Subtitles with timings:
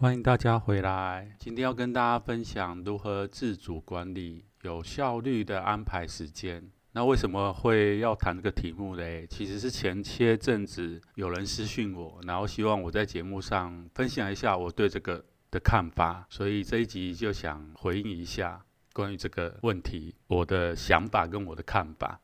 [0.00, 1.36] 欢迎大家回来。
[1.38, 6.70] 今天要跟大家分享如何自主管理、有效率的安排时间。
[6.92, 9.26] 那为什么会要谈这个题目嘞？
[9.26, 22.18] 其实是前些阵子有人私讯我，然后希望我在节目上分享一下我对这个的看法，所以这一集就想回应一下关于这个问题我的想法跟我的看法。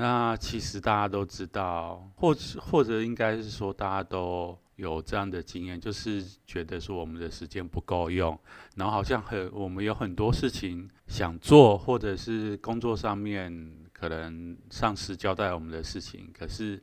[0.00, 4.58] 那其实大家都知道，或者或者应该是说大家都。
[4.76, 8.32] 有这样的经验，就是觉得说我们的时间不够用，
[8.76, 13.52] 然后好像很我们有很多事情想做，或者是工作上面
[13.92, 16.82] 可能上司交代我们的事情，可是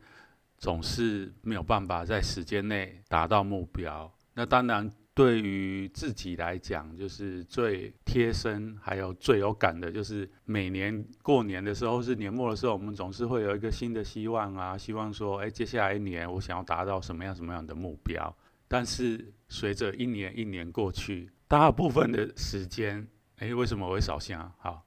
[0.59, 4.13] 总是没有办法在时间内达到目标。
[4.35, 4.87] 那当然。
[5.17, 18.31] 对于自己来讲，就是最贴身，还有最有感的，就是每年过年的时候，是年末的时候，我们总是会有一个新的希望啊，希望说，哎，接下来一年我想要达到什么样什么样的目标。
[18.67, 24.53] 但是随着一年一年过去，大部分的时间，哎，为什么我会少想？
[24.59, 24.85] 好，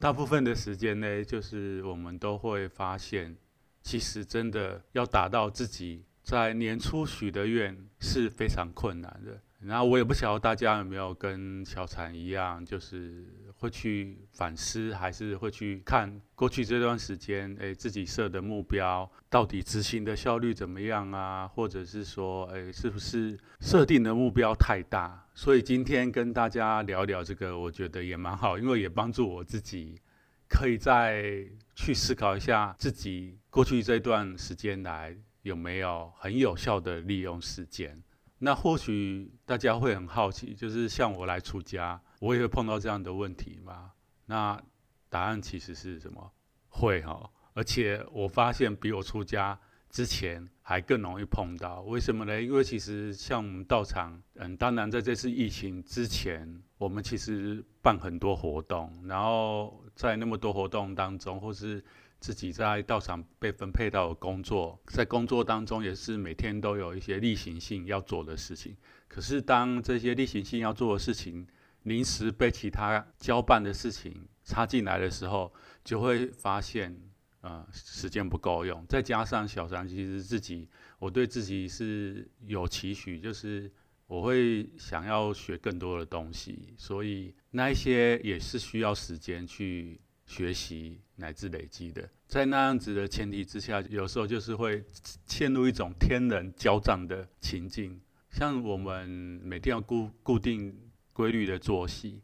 [0.00, 3.36] 大部分的时间呢，就是我们都会发现，
[3.84, 9.40] 其实真的要达到自己在年初许的愿是非常困难的。
[9.60, 21.48] 然后我也不晓得大家有没有跟小禅一样，就是会去反思，还是会去看过去这段时间，诶，自己设的目标到底执行的效率怎么样啊？
[21.48, 25.26] 或者是说，诶，是不是设定的目标太大？
[25.34, 30.00] 所以今天跟大家聊聊这个，我觉得也蛮好，因为也帮助我自己，
[30.48, 38.00] 可以再去思考一下自己过去这段时间来有没有很有效的利用时间。
[38.38, 43.92] 那或许大家会很好奇，就是像我来出家，我也会碰到这样的问题吗？
[44.26, 44.60] 那
[45.08, 46.32] 答案其实是什么？
[46.68, 51.80] 会哈，而且我发现比我出家之前还更容易碰到。
[51.82, 52.40] 为什么呢？
[52.40, 61.82] 因为其实像我们道场，嗯，当然在这次疫情之前，我们其实办很多活动，然后在那么多活动当中，或是
[62.20, 68.76] 自己在道场被分配到的工作，在工作当中也是每天都有一些例行性要做的事情。
[69.06, 71.46] 可是当这些例行性要做的事情
[71.84, 75.52] 临时被其他交办的事情插进来的时候，
[75.84, 76.94] 就会发现，
[77.40, 78.84] 呃，时间不够用。
[78.88, 80.68] 再加上小三其实自己，
[80.98, 83.70] 我对自己是有期许，就是
[84.06, 90.00] 我会想要学更多的东西，所以那一些也是需要时间去。
[90.28, 94.84] 学习乃至累积的，在那样子的前提之下，有时候就是会
[95.26, 98.00] 陷入一种天人交战的情境。
[98.30, 99.08] 像我们
[99.42, 100.72] 每天要固固定
[101.12, 102.22] 规律的作息，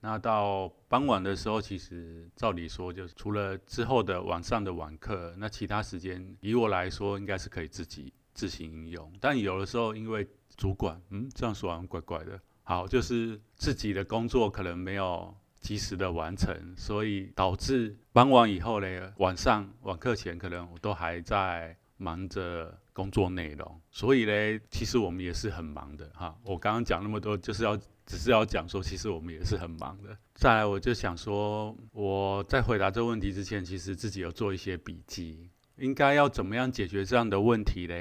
[0.00, 9.10] 那到傍晚的时候，其实照理说，就是除了之后的晚上的晚课，那其他时间，以我来说，应该是可以自己自行应用。
[9.18, 12.38] 但有的时候，因为主管，嗯，这样说好像怪怪的。
[12.62, 15.34] 好，就是自己的工作可能没有。
[15.64, 26.38] 及时的完成，所以导致忙完以后呢，晚上晚课前可能我都还在忙着工作内容，所以呢，其实我们也是很忙的哈。
[26.44, 27.74] 我刚刚讲那么多，就是要
[28.04, 30.14] 只是要讲说，其实我们也是很忙的。
[30.34, 35.48] 再来，我就想说，我在回答这个问题之前，其实自己有做一些笔记，
[35.78, 37.94] 应该要怎么样解决这样的问题呢？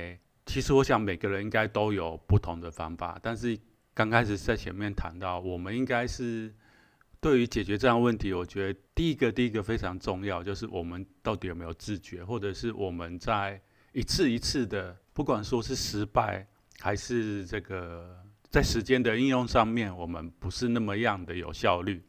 [0.46, 3.57] 其实我想每个人应该都有不同的方法，但是
[3.94, 6.53] 刚开始在前面谈到，我们应该是。
[7.23, 13.61] 对于解决这样问题，我觉得第一个第一个非常重要，就是我们到底有没有自觉，或者是我们在
[13.93, 16.46] 一次一次的，不管说是失败，
[16.81, 22.03] 还是这个在时间的应用上面，我们不是那么样的有效率。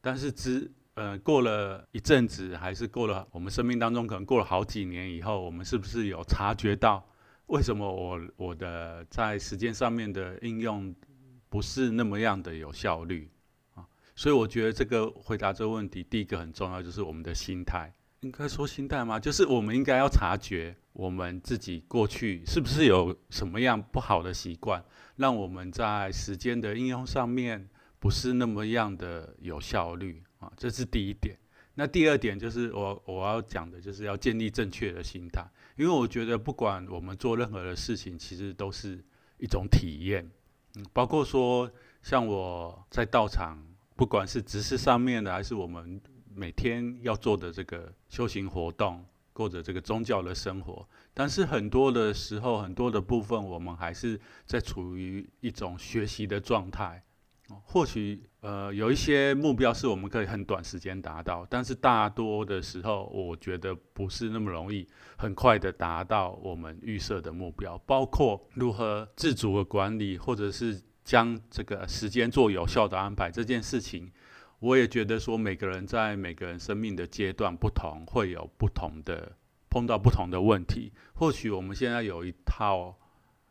[0.00, 7.06] 但是之呃过了一阵子，还是过了我们生命当中可能过了好几年以后，我们是不是有察觉到，
[7.48, 10.94] 为什么我我的在时间上面的应用
[11.50, 13.28] 不是那么样的有效率？
[14.16, 17.92] 所以我觉得这个回答这个问题，第一个很重要，就是我们的心态。
[18.20, 19.20] 应该说心态吗？
[19.20, 24.82] 就是我们应该要察觉我们自己过去是不是有什么样不好的习惯，
[25.16, 27.68] 让我们在时间的应用上面
[27.98, 30.50] 不是那么样的有效率啊。
[30.56, 31.38] 这是第一点。
[31.74, 35.44] 那第二点就是我我要讲的，就是要建立正确的心态，
[35.76, 39.04] 因为我觉得不管我们做任何的事情，其实都是
[39.38, 40.30] 一种体验，
[40.76, 41.68] 嗯，包括说
[42.00, 43.60] 像我在道场，
[43.96, 46.00] 不管是执事上面的，还是我们
[46.34, 57.02] 每天要做的这个修行活动，过着这个宗教的生活，但是很多的时候，很多的部分，我们还是在处于一种学习的状态。
[57.62, 64.88] 或许呃有一些目标是我们可以很短时间达到，但是大多的时候，我觉得不是那么容易
[65.18, 67.76] 很快的达到我们预设的目标。
[67.86, 74.10] 包括如何自主的管理，或者是将这个时间做有效的安排这件事情，
[74.58, 79.36] 我也觉得说每个人在每个人生命的阶段不同，会有不同的
[79.68, 80.92] 碰到不同的问题。
[81.12, 82.98] 或许我们现在有一套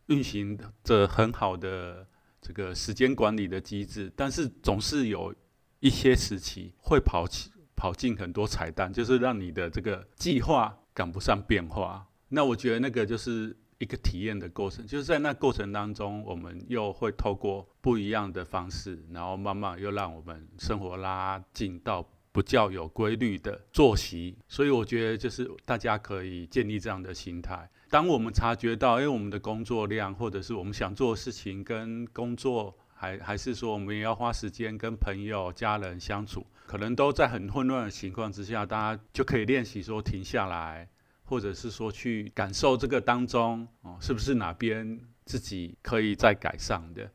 [0.08, 2.08] 运行着很好的。
[2.46, 5.34] 这个时间管理的机制，但是总是有
[5.80, 12.06] 一些时期会跑起跑进很多彩蛋，就是让你的这个计划赶不上变化。
[12.28, 22.02] 那我觉得那个就是一个体验的过程，就是在那过程当中，我们又会透过不一样的方式，然后慢慢又让我们生活拉近到
[22.32, 24.38] 比较有规律的作息。
[24.48, 27.70] 所以我觉得就是大家可以建立这样的心态。
[27.90, 40.90] 当我们察觉到，因为我们的工作量，或者是我们想做的事情跟工作，还还是说我们也要花时间跟朋友、家人相处，可能都在很混乱的情况之下，大家就可以练习说停下来，
[41.34, 47.10] 或者是说去感受这个当中哦，是不是哪边自己可以再改善的？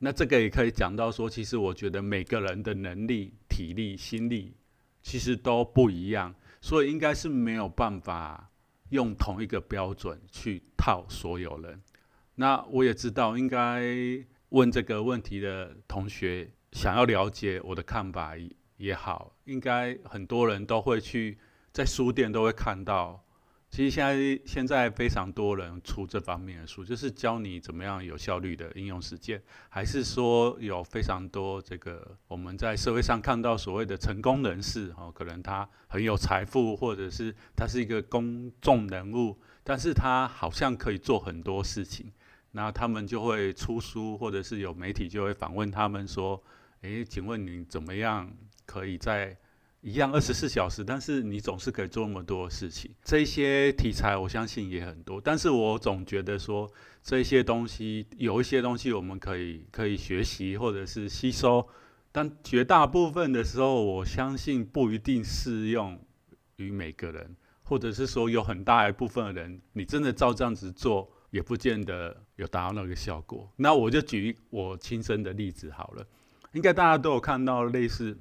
[0.00, 4.56] 那这个也可以讲到说，其实我觉得每个人的能力、体力、心力
[5.02, 8.48] 其实都不一样，所以应该是没有办法。
[8.88, 11.80] 用同一个标准去套所有人，
[12.34, 13.84] 那我也知道，应该
[14.48, 18.32] 问这个问题的同学想要了解我的看法
[18.78, 21.38] 也好，应该很多人都会去
[21.72, 23.24] 在书店都会看到。
[23.70, 42.12] 其实现在现在非常多人出这方面的书，就是教你怎么样有效率的应用实践，还是说有非常多这个我们在社会上看到所谓的成功人士哦，可能他很有财富，或者是他是一个公众人物，但是他好像可以做很多事情，
[42.50, 46.42] 那他们就会出书，或者是有媒体就会访问他们说，
[46.80, 49.38] 诶，请问你怎么样可以在
[49.82, 52.90] 一样二十四小时，但是你总是可以做那么多事情。
[53.02, 56.70] 这些题材我相信也很多，但是我总觉得说
[57.02, 61.66] 这些东西有一些东西我们可以可以学习或者是吸收，
[62.12, 65.98] 但绝大部分的时候，我相信不一定适用
[66.56, 73.50] 于每个人，或者是说有很大一部分的人，你真的照这样子做，也不见得有达到那个效果。
[73.56, 76.06] 那我就举我亲身的例子好了，
[76.52, 78.18] 应该大家都有看到类似。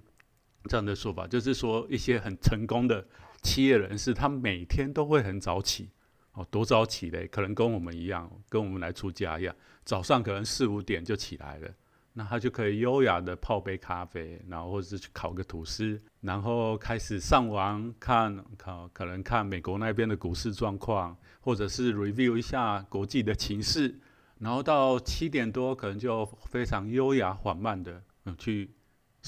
[0.66, 3.06] 这样的说法就是说，一些很成功的
[3.42, 5.90] 企业人士，他每天都会很早起，
[6.34, 7.26] 哦，多早起嘞？
[7.28, 11.70] 可能跟我们一样，跟我们来出家一样，早上可能四五点就起来了，
[12.14, 23.98] 那他就可以优雅的泡杯咖啡，然后或者是去烤个吐司，然后开始上网看，看可能看美国那边的股市状况，或者是 review 一下国际的情势，
[24.40, 28.70] 然后到七点多可能就非常优雅缓慢的嗯去。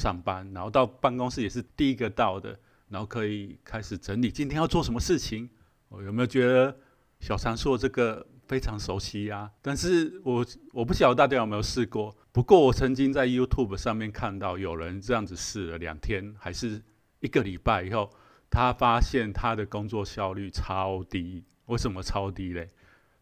[0.01, 5.47] 上班，然后到办公室也是第一个到的，然后可以开始整理今天要做什么事情。
[5.89, 6.75] 我有没有觉得
[7.19, 9.51] 小常说这个非常熟悉呀、啊？
[9.61, 10.43] 但是我
[10.73, 12.17] 我不晓得大家有没有试过。
[12.31, 16.81] 不过我曾经在 YouTube 上面看到有人这样子试了两天，还是
[17.19, 18.09] 一个礼拜以后，
[18.49, 21.43] 他发现他的工作效率超低。
[21.67, 22.71] 为什么超低嘞？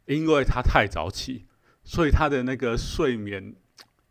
[0.05, 1.45] 因为他太早起，
[1.83, 3.55] 所以他的那个睡眠。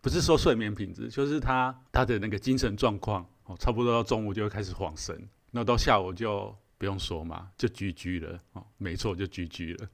[0.00, 9.88] 不是说睡眠品质，就是他他的那个精神状况哦，差不多到中午就会开始恍神，那到下午就不用说嘛，就居居了哦，没错，就居居了。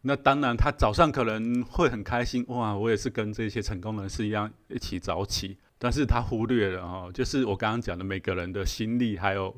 [0.00, 9.54] 那当然，他早上可能会很开心哇，我也是跟这些成功人士一样一起早起，但是他忽略了哦，就是我刚刚讲的每个人的心力还有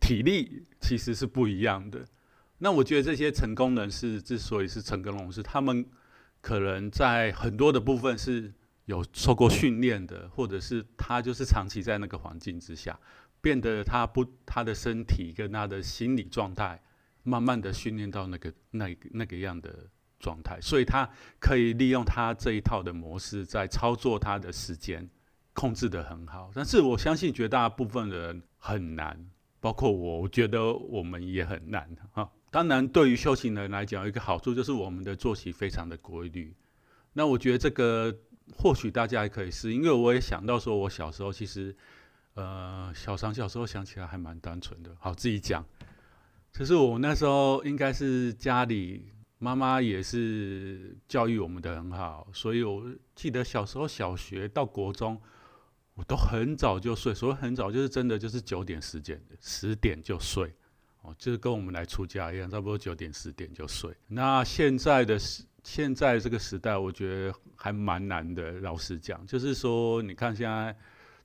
[0.00, 2.04] 体力其实是不一样的。
[2.58, 5.86] 那我觉得这些成功人士之所以是成功人士，他们
[6.42, 8.52] 可能在很多的部分是。
[8.88, 12.98] 有受过训练的，或者是他就是长期在那个环境之下，
[13.38, 16.82] 变得他不他的身体跟他的心理状态，
[17.22, 19.86] 慢慢的训练到那个那那个样的
[20.18, 21.06] 状态，所以他
[21.38, 25.06] 可以利用他这一套的模式，在操作他的时间，
[25.52, 26.50] 控制得很好。
[26.54, 29.22] 但是我相信绝大部分的人很难，
[29.60, 32.32] 包括我，我觉得我们也很难哈。
[32.50, 36.56] 当然，对于修行人来讲，一个好处就是我们的作息非常的规律。
[37.12, 38.16] 那我觉得这个。
[38.56, 41.74] 或许大家也可以试，因为我也想到说，我小时候其实，
[42.34, 44.96] 呃，小常小时候想起来还蛮单纯的。
[45.00, 45.64] 好，自己讲。
[46.52, 52.82] 其实我那时候应该是家里妈妈也是教育我们的很好，所以我
[53.14, 55.20] 记得小时候小学到国中，
[55.94, 57.14] 我都很早就睡。
[57.14, 60.52] 所以很早，就是真的就是九点十点十点就睡，
[61.02, 63.94] 哦，就是跟我们来出家一样，差不多九点十点就睡。
[64.06, 65.18] 那现在的
[65.62, 68.52] 现在这个时代，我觉得还蛮难的。
[68.60, 70.76] 老实讲，就是说，你看现在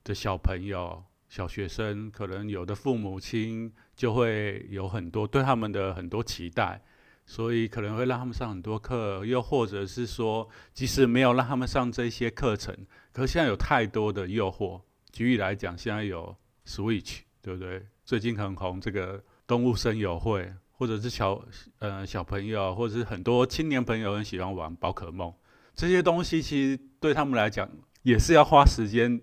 [0.02, 1.02] 的小朋友。
[1.26, 6.80] 小学生可能有的父母亲就会有很多对他们的很多期待，
[7.26, 12.72] 所以可能会让他们上很多课，又或者是说，即使没有让他们上这些课程，
[13.12, 14.80] 可是现在有太多的诱惑。
[15.10, 17.84] 举例来讲，现在有 Switch，对不对？
[18.04, 21.42] 最近很红这个动物森友会，或者是小
[21.78, 25.32] 呃小朋友，或者是很多青年朋友很喜欢玩宝可梦，
[25.74, 27.68] 这些东西其实对他们来讲
[28.02, 29.20] 也是要花时间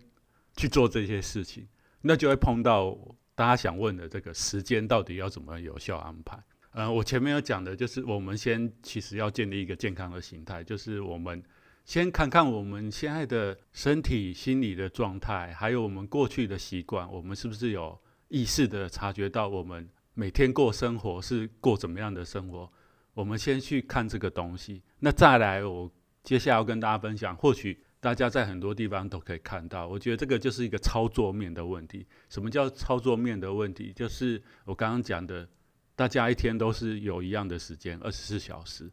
[0.56, 1.68] 去做这些事情。
[2.02, 2.98] 那就会碰到
[3.36, 6.38] 大家想问的这个时间到底要怎么有效安排？
[6.72, 11.44] 呃，我前面有讲的就是，我们先其实要建立一个健康的心态，就是我们
[11.86, 18.00] 先看看我们现在的身体、心理的状态，还有我们过去的习惯，我们是不是有
[18.30, 22.72] 意识的察觉到我们每天过生活是过怎么样的生活？
[23.14, 25.92] 我们先去看这个东西，那再来，我
[26.24, 27.84] 接下来要跟大家分享，或许。
[28.02, 32.04] 大家在很多地方都可以看到，我觉得这个就是一个操作面的问题。
[32.30, 33.94] 什么叫操作面的问题？
[33.96, 35.48] 就是我刚刚讲的，
[35.96, 38.92] 大家一天都是有一样的时间，二十四小时。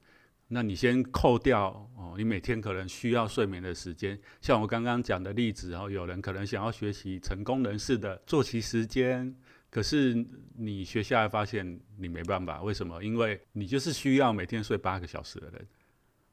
[0.49, 4.21] 那你先扣掉哦，你每天可能需要睡眠的时间。
[4.43, 9.35] 像我刚刚讲的例子，然后有人可能想要学习成功人士的作息时间，
[9.71, 13.03] 可是你学下来发现你没办法，为什么？
[13.03, 15.67] 因为你就是需要每天睡八个小时的人。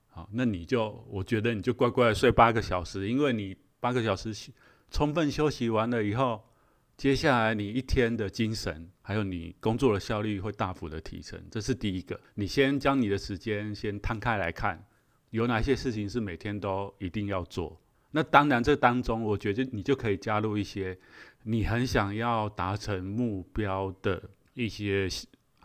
[0.07, 4.33] 好，那你就，我觉得你就乖乖的睡八个小时，因为你八个小时
[4.89, 6.41] 充分休息完了以后，
[6.95, 12.17] 接下来你一天的精神，还有你工作的效率会大幅的提升，这是第一个。
[12.35, 14.81] 你先将你的时间先摊开来看，
[15.31, 17.77] 有哪些事情是每天都一定要做。
[18.15, 20.98] 那当然，这当中我觉得你就可以加入一些
[21.43, 25.10] 你很想要达成目标的一些。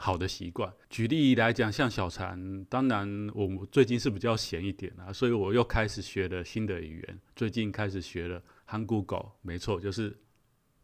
[0.02, 7.20] 好的习惯，举例来讲，像小禅，当然我最近是比较闲一点啊，所以我又开始学了新的语言。
[7.36, 10.16] 最近开始学了韩国语，没错，就是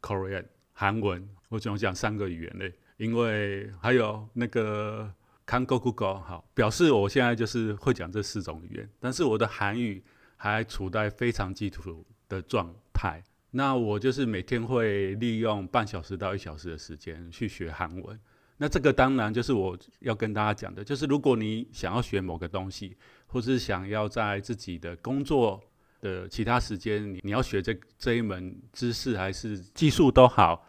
[0.02, 0.44] Korean
[0.74, 1.26] 韩文。
[1.48, 5.10] 我总讲三个语言类，因为还有那个
[5.46, 8.90] 韩国语，好，表示我现在就是会讲这四种语言。
[9.00, 10.04] 但是我的韩语
[10.36, 13.22] 还处在非常基础的状态。
[13.50, 18.18] 那我就是每天会利用半小时到一小时的时间去学韩文。
[18.58, 25.62] 那这个当然就是我要跟大家讲的，就是如果你想要学某个东西，或是想要在自己的工作
[26.00, 30.66] 的其他时间，你你要学这这一门知识还是技术都好，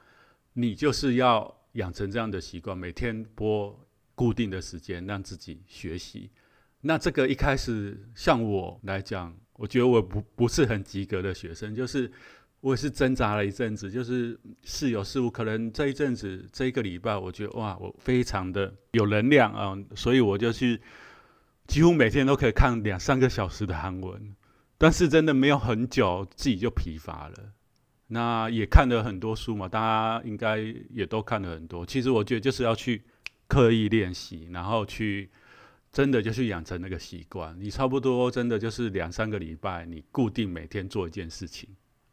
[0.53, 3.77] 你就是要养成这样的习惯，每天拨
[4.15, 6.29] 固定的时间让自己学习。
[6.81, 12.10] 那这个一开始像我来讲，我觉得我不不是很及格的学生，就是。
[12.60, 15.30] 我也是挣扎了一阵子，就是是有是无。
[15.30, 20.82] 可能这一阵子这一个礼拜，我觉得哇，我非常的有能量啊，所以我就去
[21.68, 24.36] 几乎每天都可以看两三个小时的韩文。
[24.80, 27.36] 但是真的没有很久，自己就疲乏了。
[28.08, 30.58] 那也看了很多书嘛，大家应该
[30.90, 31.86] 也都看了很多。
[31.86, 33.04] 其实我觉得就是要去
[33.48, 35.30] 刻意练习，然后去
[35.98, 37.58] 真的就去养成那个习惯。
[37.60, 41.68] 你差不多真的就是两三个礼拜，你固定每天做一件事情。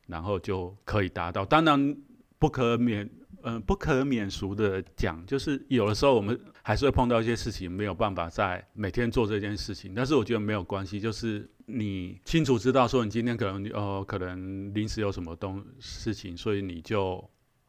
[0.07, 1.45] 然后就可以达到。
[1.45, 1.97] 当然
[2.39, 3.09] 不可免，
[3.43, 9.95] 嗯、不可免俗的讲，就是有的时候我们还是会碰到一些事情，没有办法在每天做这件事情。
[9.95, 17.23] 但是我觉得没有关系，就是你清楚知道说你今天可能哦、呃，可能临时有什么东事情，所以你就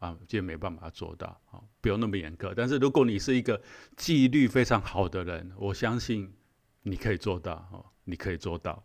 [0.05, 2.53] 啊，今天没办法做到，啊，不用那么严格。
[2.55, 3.59] 但是如果你是一个
[3.97, 6.31] 纪律非常好的人，我相信
[6.83, 8.83] 你可以做到，哦，你可以做到。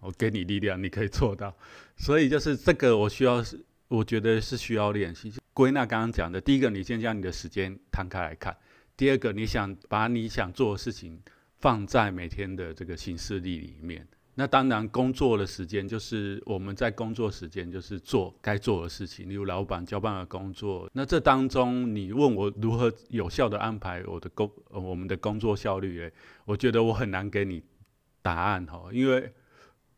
[0.00, 1.56] 我给你力量，你可以做到。
[1.96, 5.32] 所以就是这个，我需要是，我觉得是需要练习。
[5.54, 8.52] 归纳刚刚讲的，第一个，你先将你的时间摊开来看；
[8.96, 11.20] 第二个，你想把你想做的事情
[11.58, 14.06] 放在每天的这个行事历里面。
[14.36, 20.88] 那当然，工作的时间就是我们在工作时间就是做该做的事情，例如老板交办的工作。
[20.92, 25.98] 那这当中，你问我如何有效的安排我的工，我们的工作效率？
[26.02, 26.12] 诶，
[26.44, 27.60] 我觉得我很难给你
[28.22, 29.32] 答案哈，因为。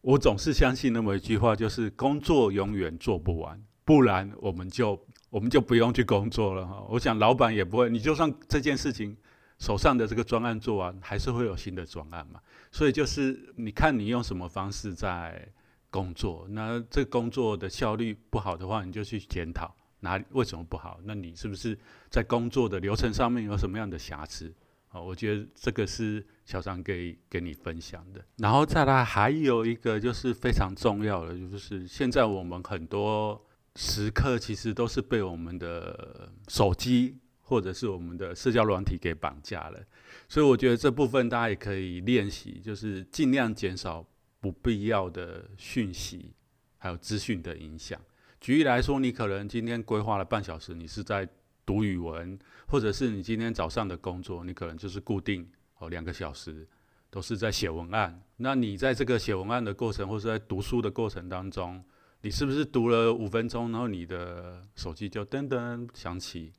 [0.00, 6.86] 我总是相信那么一句话，就是工作永远做不完，不然我们就我们就不用去工作了哈。
[6.88, 9.14] 我想老板也不会，你就算这件事情
[9.58, 12.40] 手上的这个专案做完，还是会有新的专案嘛。
[12.70, 15.48] 所以就是你看你用什么方式在
[15.90, 21.00] 工作，那这工作的效率不好的话，你就去检讨，哪里为什么不好？
[21.04, 21.78] 那你是不是
[22.10, 24.54] 在工作的流程上面有什么样的瑕疵？
[24.90, 28.24] 啊，我觉得这个是小常给给你分享的。
[28.36, 33.42] 然后再来还有一个就是非常重要的，就是现在我们很多
[33.76, 39.80] 时刻其实都是被我们的手机或者是我们的社交软体给绑架了。
[40.28, 44.06] 所以我觉得这部分大家也可以练习，就是尽量减少
[44.38, 46.34] 不必要的讯息
[46.76, 47.98] 还有资讯的影响。
[48.38, 51.26] 举例来说，你可能今天规划了半小时，你是在
[51.64, 56.68] 读语文，或者是你今天早上的工作，你可能就是固定哦两个小时，
[57.10, 58.22] 都是在写文案。
[58.36, 61.82] 那你在这个写文案的过程，或是在读书的过程当中，
[62.20, 66.52] 你是不是读了五分钟，然后你的手机就噔噔响起？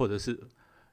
[0.00, 0.40] 或者是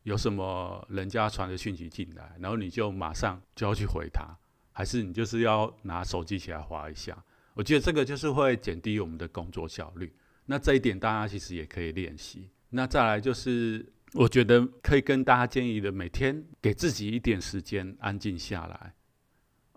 [0.04, 4.38] 有什么人家传的讯息进来，然后你就马上就要去回他，
[4.74, 7.18] 还是你就是要拿手机起来划一下？
[7.54, 10.14] 我觉得这个就是会减低我们的工作效率。
[10.46, 12.50] 那这一点大家其实也可以练习。
[12.72, 18.94] 那再来就是，我觉得可以跟大家建议的，每天给自己一点时间安静下来。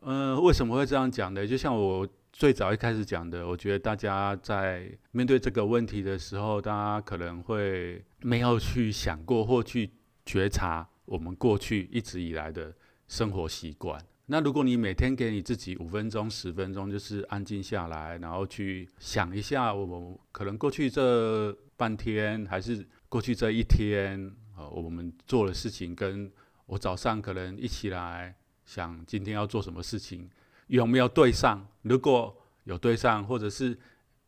[0.01, 1.47] 呃，为什么会这样讲呢？
[1.47, 2.09] 就像我
[2.41, 9.91] 最早一开始讲的，我觉得大家在面对这个问题的时候，大家可能会没有去想过或去
[10.25, 12.75] 觉察我们过去一直以来的
[13.09, 14.03] 生活习惯。
[14.25, 26.33] 那如果你每天给你自己五分钟、十分钟，就是安静下来，然后去想一下，我们可能过去这半天，还是过去这一天，呃，我们做的事情，跟
[26.65, 30.27] 我早上可能一起来想今天要做什么事情，
[30.71, 31.67] 有没有对上？
[31.83, 32.35] 如果
[32.65, 33.79] 有对上，或者是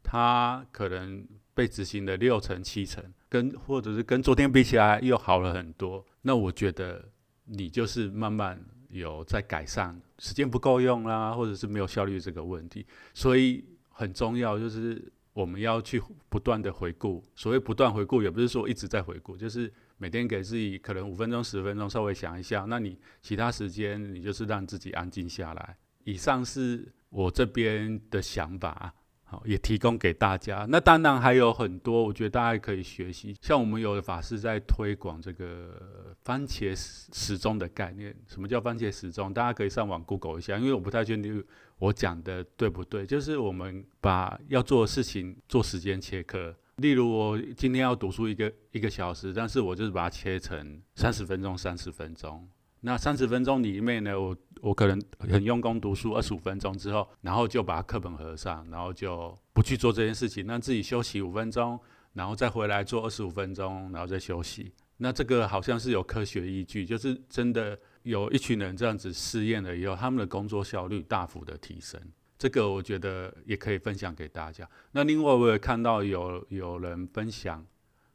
[0.03, 7.09] 他可能被执行的六成、七成，跟或者是跟昨天比起来又好了很多，那我觉得
[7.47, 8.63] 你就是慢慢。
[8.93, 17.25] 有在改善，时间不够用啦，或者是没有效率这个问题，所以很重要就是我们要去不断的回顾。
[17.35, 22.67] 所谓不断回顾，也不是说一直在回顾，就是每天给自己可能五分钟、十分钟，稍微想一下。
[22.69, 25.75] 那你其他时间，你就是让自己安静下来。
[26.05, 28.95] 以上是我这边的想法。
[29.25, 30.67] 好也提供给大家。
[30.69, 33.35] 那当然还有很多，我觉得大家可以学习。
[33.41, 38.15] 像我们有的法师在推广这个番茄时钟的概念。
[38.27, 39.33] 什么叫番茄时钟？
[39.33, 41.43] 大家可以上网 Google 一下，因为我不太确定
[41.79, 43.07] 我讲的对不对。
[43.07, 46.55] 就是我们把要做的事情做时间切割。
[46.77, 52.47] 例如我今天要读书一个一个小时，但是我就是把它切成三十分钟，三十分钟。
[52.85, 61.79] 那三十分钟里面呢，我我可能很用功读书二十五分钟之后，然后就把课本合上，然后就不去做这件事情，让自己休息五分钟，
[62.13, 64.73] 然后再回来做二十五分钟，然后再休息。
[64.97, 72.01] 那这个好像是有科学依据，就是真的有一群人这样子试验了以后，他们的工作效率大幅的提升。
[72.37, 74.69] 这个我觉得也可以分享给大家。
[74.91, 77.65] 那另外我也看到有有人分享。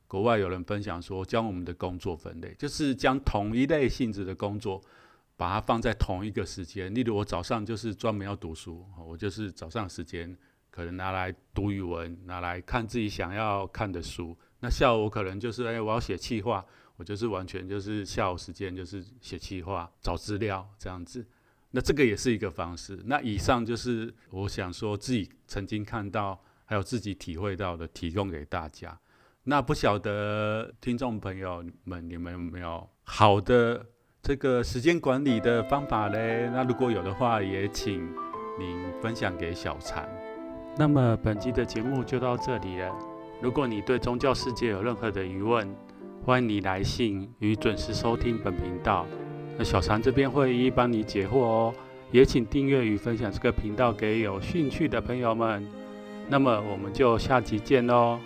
[0.08, 4.82] 国外有人分享说，将我们的工作分类，就是将同一类性质的工作，
[5.36, 6.94] 把它放在同一个时间。
[6.96, 10.36] 例如，我早上就是专门要读书，我就是早上时间
[10.70, 14.36] 可能拿来读语文，拿来看自己想要看的书。
[14.62, 16.66] 那下午可能就是，哎，我要写企划，
[16.96, 21.26] 我就是完全就是下午时间就是写企划、找资料这样子。
[21.72, 22.98] 那这个也是一个方式。
[23.06, 28.98] 那以上就是我想说自己曾经看到，还有自己体会到的，提供给大家。
[29.50, 33.82] 那不晓得听众朋友们，你们有没有好的
[34.22, 36.50] 这个时间管理的方法嘞？
[36.54, 38.06] 那如果有的话，也请
[38.60, 40.06] 您分享给小常。
[40.78, 42.94] 那么本期的节目就到这里了。
[43.42, 45.66] 如果你对宗教世界有任何的疑问，
[46.26, 49.06] 欢迎你来信与准时收听本频道。
[49.58, 51.74] 那小常这边会一一帮你解惑哦。
[52.12, 55.66] 也请订阅与分享这个频道给有兴趣的朋友们。
[56.28, 58.20] 那么我们就下集见喽。